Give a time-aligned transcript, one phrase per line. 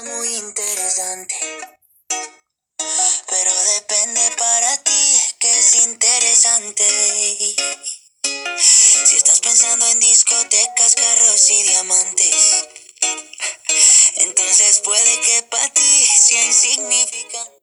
[0.00, 1.34] Muy interesante.
[3.28, 6.84] Pero depende para ti que es interesante.
[8.58, 12.68] Si estás pensando en discotecas, carros y diamantes,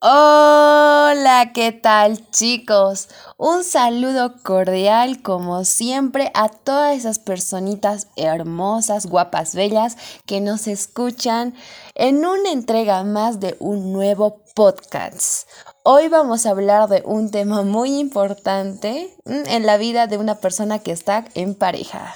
[0.02, 3.08] Hola, ¿qué tal chicos?
[3.38, 9.96] Un saludo cordial como siempre a todas esas personitas hermosas, guapas, bellas
[10.26, 11.54] que nos escuchan
[11.96, 15.48] en una entrega más de un nuevo podcast.
[15.84, 20.36] Hoy vamos a hablar de un tema muy importante mm, en la vida de una
[20.36, 22.16] persona que está en pareja.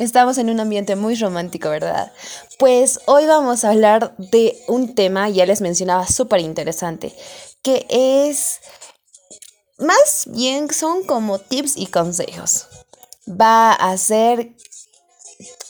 [0.00, 2.10] Estamos en un ambiente muy romántico, ¿verdad?
[2.58, 7.14] Pues hoy vamos a hablar de un tema, ya les mencionaba, súper interesante,
[7.60, 8.60] que es,
[9.76, 12.66] más bien son como tips y consejos.
[13.28, 14.54] Va a ser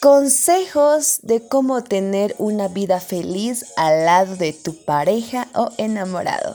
[0.00, 6.54] consejos de cómo tener una vida feliz al lado de tu pareja o enamorado.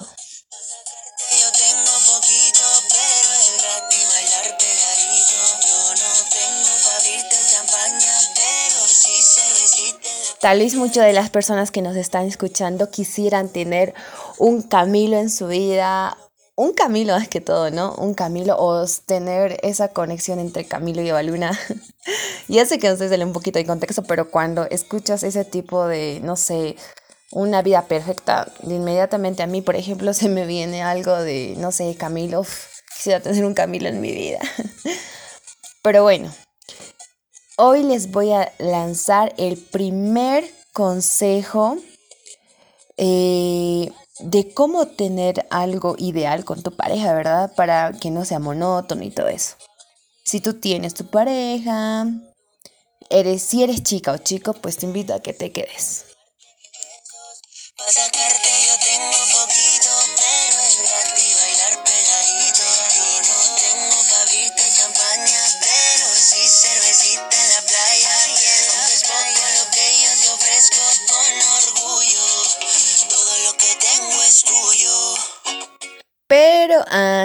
[10.46, 13.96] Tal vez muchas de las personas que nos están escuchando quisieran tener
[14.38, 16.16] un Camilo en su vida,
[16.56, 17.96] un Camilo más que todo, ¿no?
[17.96, 21.60] Un Camilo o tener esa conexión entre Camilo y Evaluna.
[22.48, 26.20] ya sé que no sale un poquito de contexto, pero cuando escuchas ese tipo de,
[26.22, 26.76] no sé,
[27.32, 31.96] una vida perfecta, inmediatamente a mí, por ejemplo, se me viene algo de, no sé,
[31.98, 32.46] Camilo,
[32.96, 34.42] quisiera tener un Camilo en mi vida.
[35.82, 36.32] pero bueno,
[37.58, 40.44] Hoy les voy a lanzar el primer
[40.74, 41.78] consejo
[42.98, 43.90] eh,
[44.20, 47.54] de cómo tener algo ideal con tu pareja, ¿verdad?
[47.56, 49.56] Para que no sea monótono y todo eso.
[50.26, 52.08] Si tú tienes tu pareja,
[53.10, 56.08] eres, si eres chica o chico, pues te invito a que te quedes.
[57.88, 59.90] Sacarte yo tengo poquito,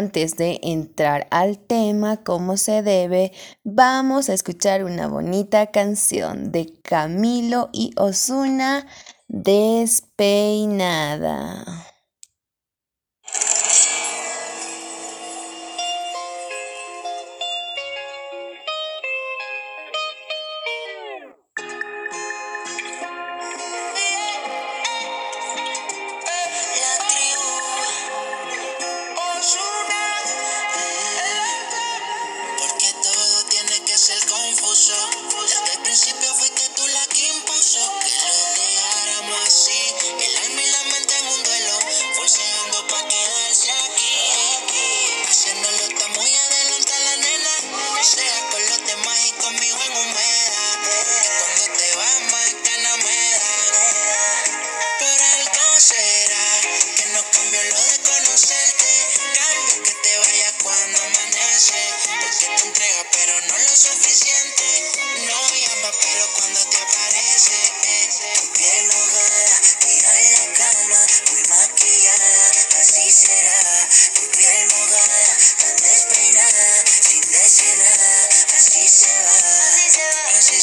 [0.01, 3.33] antes de entrar al tema como se debe,
[3.65, 8.87] vamos a escuchar una bonita canción de Camilo y Osuna,
[9.29, 9.91] Despeinada.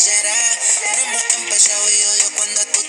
[0.07, 0.39] Será.
[0.97, 1.05] No
[1.89, 2.86] y odio cuando tú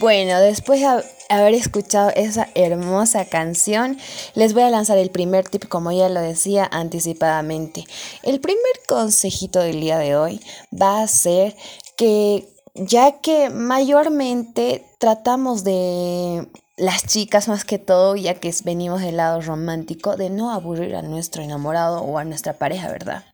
[0.00, 3.98] Bueno, después de haber escuchado esa hermosa canción,
[4.34, 7.84] les voy a lanzar el primer tip, como ya lo decía anticipadamente.
[8.22, 10.40] El primer consejito del día de hoy
[10.72, 11.54] va a ser
[11.98, 16.48] que ya que mayormente tratamos de
[16.78, 21.02] las chicas más que todo, ya que venimos del lado romántico, de no aburrir a
[21.02, 23.26] nuestro enamorado o a nuestra pareja, ¿verdad?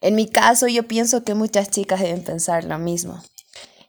[0.00, 3.22] En mi caso, yo pienso que muchas chicas deben pensar lo mismo.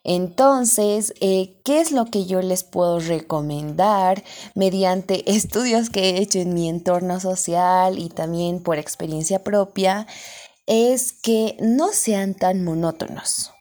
[0.05, 4.23] Entonces, eh, ¿qué es lo que yo les puedo recomendar
[4.53, 10.05] mediante estudios que he hecho en mi entorno social y también por experiencia propia?
[10.67, 13.51] Es que no sean tan monótonos.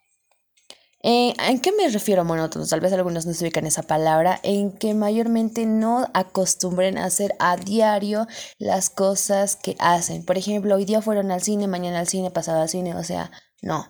[1.07, 2.69] Eh, ¿En qué me refiero a monótonos?
[2.69, 7.35] Tal vez algunos no se ubican esa palabra, en que mayormente no acostumbren a hacer
[7.39, 8.27] a diario
[8.57, 10.25] las cosas que hacen.
[10.25, 13.31] Por ejemplo, hoy día fueron al cine, mañana al cine, pasado al cine, o sea,
[13.61, 13.87] no.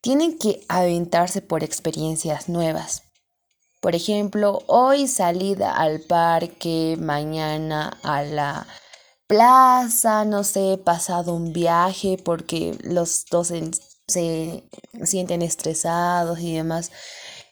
[0.00, 3.02] Tienen que aventarse por experiencias nuevas.
[3.80, 8.66] Por ejemplo, hoy salida al parque, mañana a la
[9.26, 13.52] plaza, no sé, pasado un viaje porque los dos
[14.06, 14.64] se
[15.04, 16.92] sienten estresados y demás.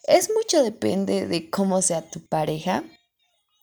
[0.04, 2.84] Es mucho depende de cómo sea tu pareja.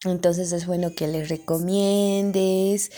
[0.04, 2.92] Entonces es bueno que les recomiendes.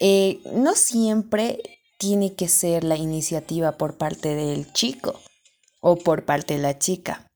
[0.00, 1.60] Eh, no siempre
[1.98, 5.20] tiene que ser la iniciativa por parte del chico
[5.88, 7.30] o por parte de la chica.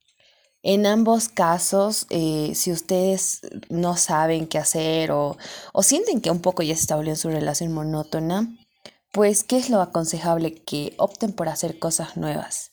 [0.65, 5.37] En ambos casos, eh, si ustedes no saben qué hacer o,
[5.73, 8.49] o sienten que un poco ya se está volviendo su relación monótona,
[9.13, 10.57] pues, ¿qué es lo aconsejable?
[10.65, 12.73] Que opten por hacer cosas nuevas.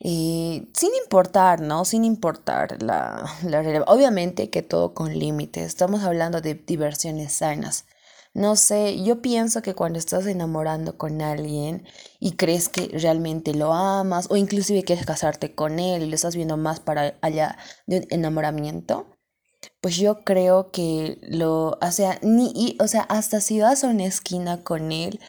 [0.00, 1.84] sin importar, ¿no?
[1.86, 5.66] Sin importar la, la Obviamente que todo con límites.
[5.66, 7.86] Estamos hablando de diversiones sanas.
[8.34, 11.86] No sé, yo pienso que cuando estás enamorando con alguien
[12.20, 16.36] y crees que realmente lo amas o inclusive quieres casarte con él y lo estás
[16.36, 19.06] viendo más para allá de un enamoramiento,
[19.80, 24.04] pues yo creo que lo, o sea, ni, o sea, hasta si vas a una
[24.06, 25.20] esquina con él,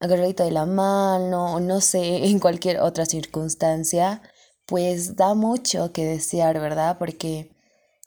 [0.00, 4.22] agarradito de la mano, o no sé, en cualquier otra circunstancia,
[4.66, 6.98] pues da mucho que desear, ¿verdad?
[6.98, 7.50] Porque,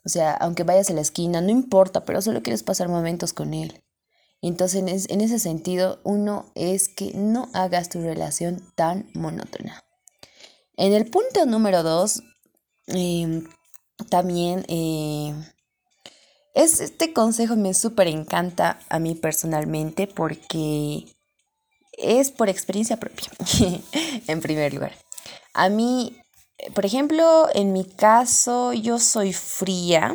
[0.04, 3.54] o sea, aunque vayas a la esquina, no importa, pero solo quieres pasar momentos con
[3.54, 3.82] él.
[4.46, 9.82] Entonces, en ese sentido, uno es que no hagas tu relación tan monótona.
[10.76, 12.22] En el punto número dos,
[12.86, 13.48] em,
[14.10, 15.32] también eh,
[16.52, 21.06] es, este consejo me súper encanta a mí personalmente porque
[21.96, 23.30] es por experiencia propia,
[24.26, 24.92] en primer lugar.
[25.54, 26.18] A mí,
[26.74, 30.14] por ejemplo, en mi caso, yo soy fría,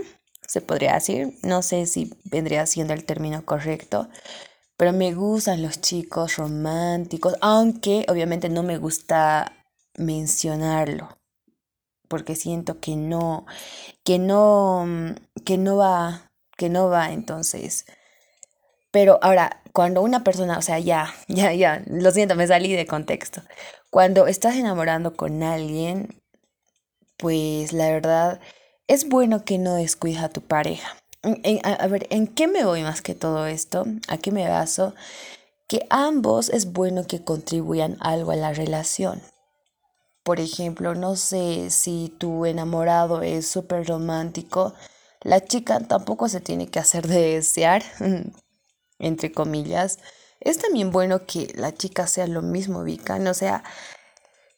[0.50, 4.10] se podría decir, no sé si vendría siendo el término correcto,
[4.78, 9.54] pero me gustan los chicos románticos, aunque obviamente no me gusta
[9.96, 11.18] mencionarlo,
[12.08, 13.46] porque siento que no,
[14.04, 14.86] que no,
[15.46, 16.30] que no va
[16.60, 17.86] que no va, entonces.
[18.92, 22.86] Pero ahora, cuando una persona, o sea, ya, ya, ya, lo siento, me salí de
[22.86, 23.42] contexto.
[23.90, 26.22] Cuando estás enamorando con alguien,
[27.18, 28.42] pues la verdad,
[28.90, 30.98] es bueno que no descuides a tu pareja.
[31.64, 33.86] a, ver, ¿en qué me voy más que todo esto?
[34.08, 34.96] ¿A qué me baso?
[35.68, 39.22] Que ambos es bueno que contribuyan algo a la relación.
[40.24, 44.74] Por ejemplo, no sé si tu enamorado es súper romántico,
[45.22, 47.84] la chica tampoco se tiene que hacer de desear,
[49.00, 50.00] entre comillas.
[50.40, 53.64] Es también bueno que la chica sea lo mismo, Vika, no sea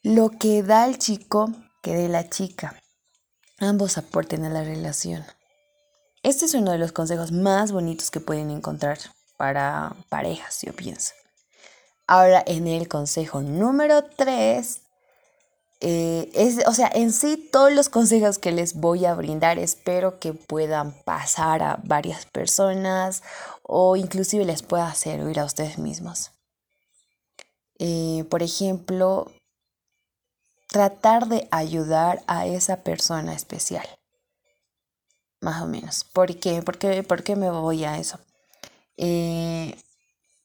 [0.03, 2.81] lo que da el chico que dé la chica.
[3.61, 5.23] Ambos aporten a la relación.
[6.23, 8.97] Este es uno de los consejos más bonitos que pueden encontrar
[9.37, 11.13] para parejas, yo pienso.
[12.07, 14.81] Ahora en el consejo número 3
[15.83, 20.33] eh, o sea, en sí todos los consejos que les voy a brindar espero que
[20.33, 23.21] puedan pasar a varias personas
[23.61, 26.31] o inclusive les pueda servir a ustedes mismos.
[27.77, 29.31] Eh, por ejemplo,
[30.71, 33.85] tratar de ayudar a esa persona especial.
[35.39, 36.03] Más o menos.
[36.03, 36.61] ¿Por qué?
[36.61, 38.19] ¿Por qué, me voy a eso?
[38.97, 39.75] Eh,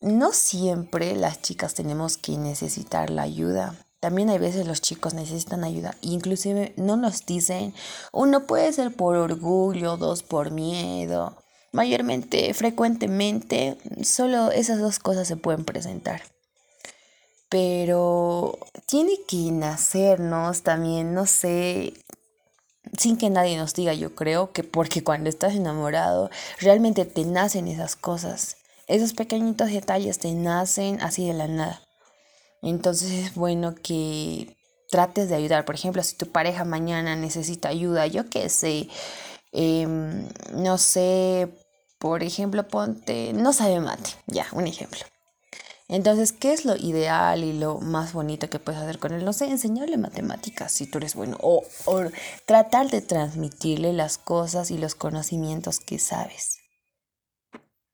[0.00, 5.64] no siempre las chicas tenemos que necesitar la ayuda también hay veces los chicos necesitan
[5.64, 7.74] ayuda, inclusive no nos dicen,
[8.12, 11.36] uno puede ser por orgullo, dos por miedo.
[11.72, 16.22] Mayormente, frecuentemente, solo esas dos cosas se pueden presentar.
[17.48, 21.94] Pero tiene que nacernos también, no sé,
[22.98, 27.68] sin que nadie nos diga, yo creo que porque cuando estás enamorado, realmente te nacen
[27.68, 28.56] esas cosas.
[28.88, 31.82] Esos pequeñitos detalles te nacen así de la nada.
[32.62, 34.56] Entonces es bueno que
[34.90, 35.64] trates de ayudar.
[35.64, 38.88] Por ejemplo, si tu pareja mañana necesita ayuda, yo qué sé,
[39.52, 41.48] em, no sé,
[41.98, 45.00] por ejemplo, ponte, no sabe mate, ya, un ejemplo.
[45.88, 49.24] Entonces, ¿qué es lo ideal y lo más bonito que puedes hacer con él?
[49.24, 52.02] No sé, enseñarle matemáticas si tú eres bueno o, o
[52.44, 56.58] tratar de transmitirle las cosas y los conocimientos que sabes.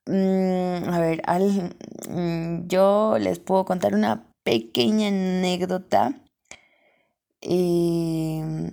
[0.06, 1.75] Mm, a ver, al,
[2.08, 6.14] mm, yo les puedo contar una pequeña anécdota.
[7.40, 8.70] Em,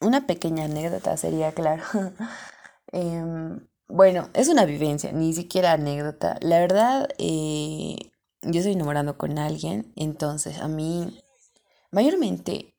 [0.00, 1.82] una pequeña anécdota sería, claro.
[2.92, 6.38] Em, bueno, es una vivencia, ni siquiera anécdota.
[6.40, 7.96] La verdad, eh,
[8.46, 11.22] yo estoy enamorando con alguien, entonces a mí,
[11.90, 12.74] mayormente,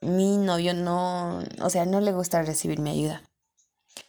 [0.00, 3.22] mi novio no, o sea, no le gusta recibir mi ayuda.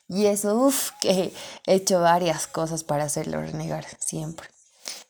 [0.10, 1.34] Y eso, uff, que
[1.66, 4.48] he hecho varias cosas para hacerlo renegar siempre.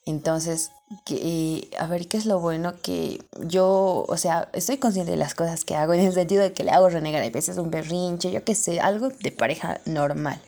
[0.06, 0.72] Entonces,
[1.06, 2.74] que, a ver, ¿qué es lo bueno?
[2.82, 6.54] Que yo, o sea, estoy consciente de las cosas que hago en el sentido de
[6.54, 10.42] que le hago renegar a veces un berrinche, yo qué sé, algo de pareja normal.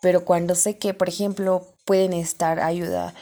[0.00, 3.14] Pero cuando sé que, por ejemplo, pueden estar ayuda,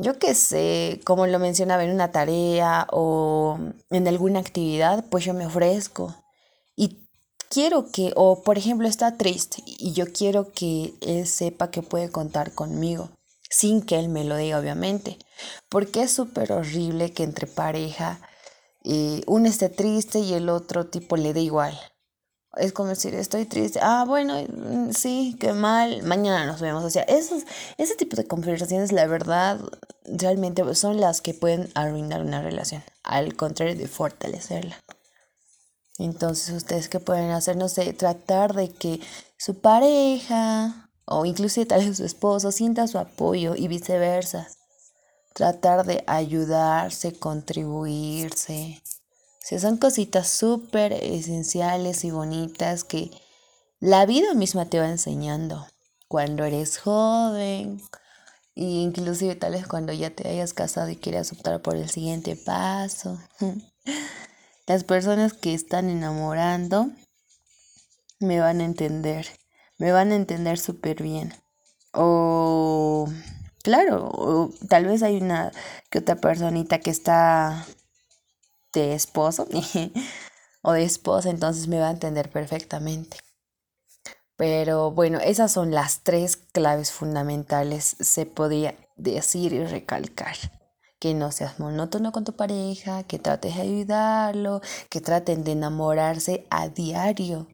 [0.00, 3.58] yo qué sé, como lo mencionaba en una tarea o
[3.90, 6.14] en alguna actividad, pues yo me ofrezco.
[6.76, 6.98] Y
[7.48, 12.10] quiero que, o por ejemplo, está triste y yo quiero que él sepa que puede
[12.10, 13.10] contar conmigo,
[13.50, 15.18] sin que él me lo diga, obviamente.
[15.68, 18.20] Porque es súper horrible que entre pareja
[18.84, 21.78] eh, uno esté triste y el otro tipo le dé igual.
[22.56, 23.78] Es como decir, estoy triste.
[23.82, 26.02] Ah, bueno, mm, sí, qué mal.
[26.02, 26.84] Mañana nos vemos.
[26.84, 27.44] O sea, esos,
[27.78, 29.60] ese tipo de conversaciones, la verdad,
[30.04, 32.82] realmente son las que pueden arruinar una relación.
[33.04, 34.76] Al contrario de fortalecerla.
[35.98, 39.00] Entonces, ustedes qué pueden hacer, no sé, tratar de que
[39.36, 44.48] su pareja o inclusive tal vez su esposo sienta su apoyo y viceversa.
[45.34, 48.82] Tratar de ayudarse, contribuirse.
[49.42, 53.10] O son cositas súper esenciales y bonitas que
[53.80, 55.66] la vida misma te va enseñando
[56.06, 57.80] cuando eres joven,
[58.54, 62.36] e inclusive tal vez cuando ya te hayas casado y quieras optar por el siguiente
[62.36, 63.18] paso.
[64.66, 66.90] Las personas que están enamorando
[68.20, 69.26] me van a entender,
[69.78, 71.34] me van a entender súper bien.
[71.92, 73.08] O,
[73.62, 75.50] claro, tal vez hay una
[75.88, 77.66] que otra personita que está
[78.72, 79.46] de esposo
[80.62, 83.18] o de esposa, entonces me va a entender perfectamente.
[84.36, 90.36] Pero bueno, esas son las tres claves fundamentales, se podría decir y recalcar
[91.00, 94.60] que no seas monótono con tu pareja, que trates de ayudarlo,
[94.90, 97.48] que traten de enamorarse a diario.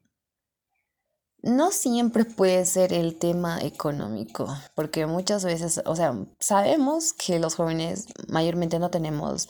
[1.43, 7.55] No siempre puede ser el tema económico, porque muchas veces, o sea, sabemos que los
[7.55, 9.49] jóvenes mayormente no tenemos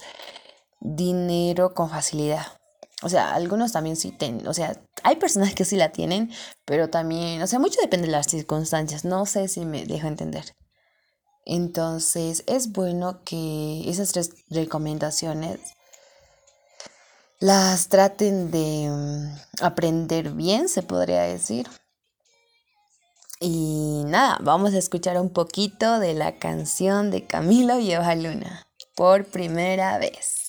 [0.80, 2.46] dinero con facilidad.
[3.02, 6.32] O sea, algunos también sí tienen, o sea, hay personas que sí la tienen,
[6.64, 10.54] pero también, o sea, mucho depende de las circunstancias, no sé si me dejo entender.
[11.44, 15.60] Entonces es bueno que esas tres recomendaciones
[17.38, 21.68] las traten de mm, aprender bien, se podría decir.
[23.40, 28.66] Y nada, vamos a escuchar un poquito de la canción de Camilo y Eva Luna
[28.94, 30.45] por primera vez.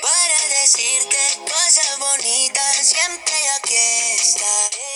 [0.00, 3.74] Para decirte cosas bonitas, siempre aquí
[4.14, 4.92] estaré.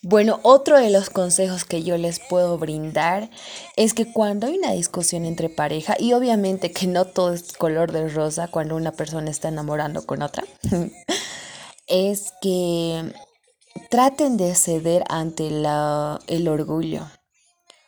[0.00, 3.30] Bueno, otro de los consejos que yo les puedo brindar
[3.76, 7.92] es que cuando hay una discusión entre pareja, y obviamente que no todo es color
[7.92, 10.44] de rosa cuando una persona está enamorando con otra,
[11.86, 13.12] es que
[13.90, 17.06] traten de ceder ante la, el orgullo.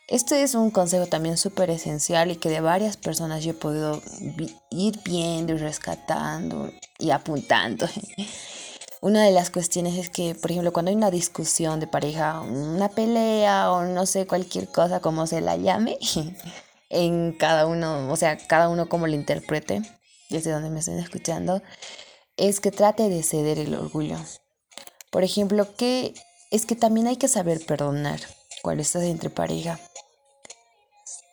[0.06, 4.02] Este es un consejo también súper esencial y que de varias personas yo he podido
[4.70, 7.88] ir viendo y rescatando y apuntando.
[9.00, 12.88] Una de las cuestiones es que, por ejemplo, cuando hay una discusión de pareja, una
[12.88, 15.98] pelea o no sé, cualquier cosa como se la llame,
[16.90, 19.82] en cada uno, o sea, cada uno como lo interprete,
[20.30, 21.62] desde donde me estén escuchando,
[22.36, 24.16] es que trate de ceder el orgullo.
[25.10, 26.14] Por ejemplo, que
[26.50, 28.20] es que también hay que saber perdonar
[28.62, 29.78] cuando estás entre pareja.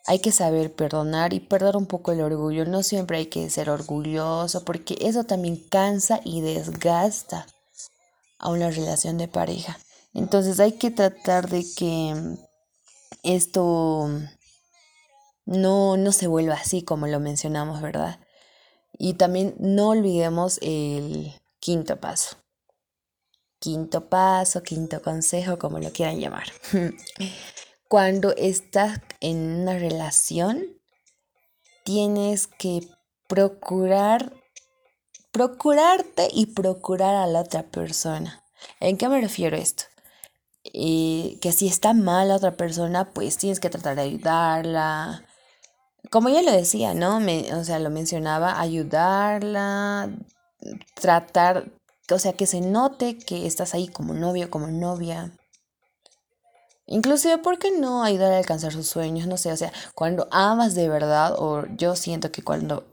[0.06, 2.64] Hay que saber perdonar y perder un poco el orgullo.
[2.64, 7.46] No siempre hay que ser orgulloso porque eso también cansa y desgasta
[8.38, 9.78] a una relación de pareja.
[10.12, 12.36] Entonces hay que tratar de que
[13.22, 14.10] esto
[15.46, 18.18] no, no se vuelva así como lo mencionamos, ¿verdad?
[18.98, 22.36] Y también no olvidemos el quinto paso.
[23.60, 26.48] quinto paso, quinto consejo, como lo quieran llamar.
[27.92, 30.64] Cuando estás en una relación,
[31.84, 32.88] tienes que
[33.28, 34.32] procurar,
[35.30, 38.44] procurarte y procurar a la otra persona.
[38.80, 39.84] ¿En qué me refiero esto?
[40.72, 45.26] Eh, que si está mal la otra persona, pues tienes que tratar de ayudarla.
[46.10, 47.18] Como ya lo decía, ¿no?
[47.18, 50.08] O sea, lo mencionaba, ayudarla,
[50.94, 51.70] tratar,
[52.10, 55.36] o sea, que se note que estás ahí como novio, como novia.
[56.92, 59.26] Inclusive, ¿por qué no ayudar a alcanzar sus sueños?
[59.26, 62.84] No sé, o sea, cuando amas de verdad, o yo siento que cuando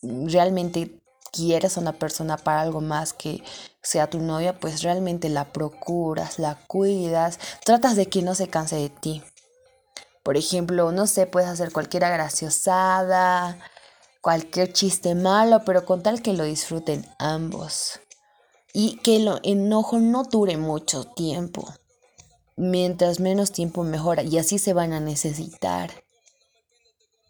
[0.00, 0.98] realmente
[1.30, 3.44] quieres a una persona para algo más que
[3.82, 8.76] sea tu novia, pues realmente la procuras, la cuidas, tratas de que no se canse
[8.76, 9.22] de ti.
[10.22, 13.58] Por ejemplo, no sé, puedes hacer cualquier graciosada,
[14.22, 18.00] cualquier chiste malo, pero con tal que lo disfruten ambos.
[18.72, 21.68] Y que el enojo no dure mucho tiempo.
[22.58, 25.92] Mientras menos tiempo mejora y así se van a necesitar.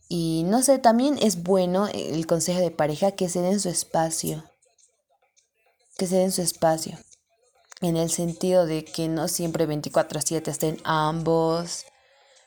[0.08, 4.42] Y no sé, también es bueno el consejo de pareja que se den su espacio.
[5.99, 6.99] Que se den su espacio.
[7.82, 11.85] En el sentido de que no siempre 24 a 7 estén ambos.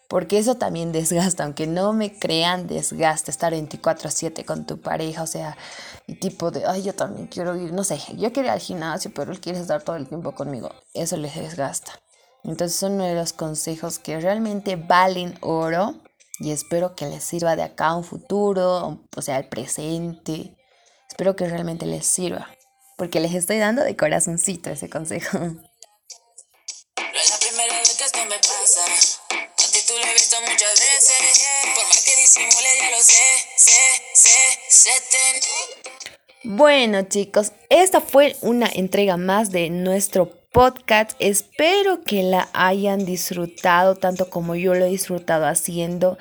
[0.09, 4.81] Porque eso también desgasta, aunque no me crean, desgasta estar 24 a 7 con tu
[4.81, 5.21] pareja.
[5.21, 5.55] O sea,
[6.19, 9.31] tipo de, ay, yo también quiero ir, no sé, yo quiero ir al gimnasio, pero
[9.31, 10.69] él quiere estar todo el tiempo conmigo.
[10.93, 12.00] Eso les desgasta.
[12.43, 16.01] Entonces son uno de los consejos que realmente valen oro
[16.39, 20.55] y espero que les sirva de acá a un futuro, o sea, al presente.
[21.07, 22.50] Espero que realmente les sirva,
[22.98, 25.38] porque les estoy dando de corazoncito ese consejo.
[36.43, 41.12] Bueno, chicos, esta fue una entrega más de nuestro podcast.
[41.20, 46.17] Espero que la hayan disfrutado tanto como yo lo he disfrutado haciendo.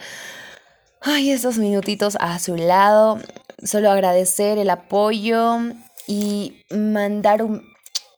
[1.01, 3.21] Ay, estos minutitos a su lado.
[3.63, 5.59] Solo agradecer el apoyo
[6.07, 7.63] y mandar un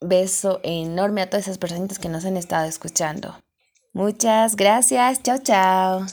[0.01, 3.38] beso enorme a todas esas personitas que nos han estado escuchando.
[3.92, 5.22] Muchas gracias.
[5.22, 6.07] Chao, chao.